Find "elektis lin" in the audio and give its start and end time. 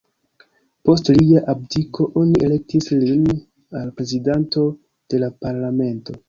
2.47-3.29